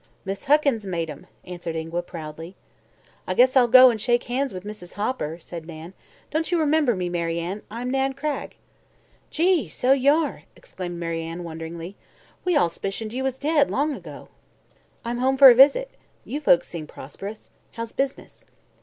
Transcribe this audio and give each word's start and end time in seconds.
"Miss 0.25 0.45
Huckins 0.45 0.87
made 0.87 1.11
'em," 1.11 1.27
answered 1.45 1.75
Ingua 1.75 2.01
proudly. 2.01 2.55
"I 3.27 3.35
guess 3.35 3.55
I'll 3.55 3.67
go 3.67 3.91
and 3.91 4.01
shake 4.01 4.23
hands 4.23 4.51
with 4.51 4.63
Mrs. 4.63 4.93
Hopper," 4.93 5.37
said 5.39 5.67
Nan. 5.67 5.93
"Don't 6.31 6.51
you 6.51 6.57
remember 6.59 6.95
me, 6.95 7.07
Mary 7.07 7.37
Ann? 7.39 7.61
I'm 7.69 7.91
Nan 7.91 8.13
Cragg." 8.13 8.55
"Gee! 9.29 9.69
so 9.69 9.91
y'are," 9.93 10.41
exclaimed 10.55 10.97
Mary 10.97 11.21
Ann 11.21 11.43
wonderingly. 11.43 11.97
"We 12.43 12.55
all 12.57 12.67
'spicioned 12.67 13.13
you 13.13 13.23
was 13.23 13.37
dead, 13.37 13.69
long 13.69 13.93
ago." 13.93 14.29
"I'm 15.05 15.19
home 15.19 15.37
for 15.37 15.49
a 15.51 15.53
visit. 15.53 15.91
You 16.25 16.41
folks 16.41 16.67
seem 16.67 16.87
prosperous. 16.87 17.51
How's 17.73 17.93
business?" 17.93 18.45